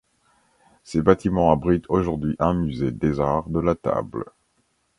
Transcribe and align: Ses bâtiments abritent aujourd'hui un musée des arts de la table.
Ses 0.83 0.99
bâtiments 1.03 1.51
abritent 1.51 1.85
aujourd'hui 1.87 2.35
un 2.39 2.55
musée 2.55 2.89
des 2.91 3.19
arts 3.19 3.47
de 3.49 3.59
la 3.59 3.75
table. 3.75 4.25